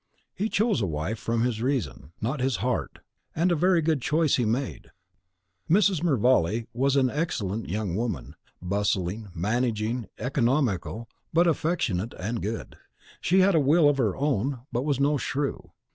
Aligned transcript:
He 0.33 0.49
chose 0.49 0.81
a 0.81 0.87
wife 0.87 1.19
from 1.19 1.43
his 1.43 1.61
reason, 1.61 2.11
not 2.19 2.39
his 2.39 2.55
heart, 2.55 3.01
and 3.35 3.51
a 3.51 3.55
very 3.55 3.83
good 3.83 4.01
choice 4.01 4.37
he 4.37 4.45
made. 4.45 4.89
Mrs. 5.69 6.01
Mervale 6.01 6.63
was 6.73 6.95
an 6.95 7.11
excellent 7.11 7.69
young 7.69 7.93
woman, 7.95 8.35
bustling, 8.63 9.29
managing, 9.35 10.07
economical, 10.17 11.07
but 11.31 11.45
affectionate 11.45 12.15
and 12.17 12.41
good. 12.41 12.77
She 13.19 13.41
had 13.41 13.53
a 13.53 13.59
will 13.59 13.87
of 13.87 13.99
her 13.99 14.15
own, 14.17 14.61
but 14.71 14.85
was 14.85 14.99
no 14.99 15.17
shrew. 15.17 15.71